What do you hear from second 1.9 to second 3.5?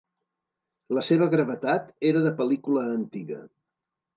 era de pel·lícula antiga.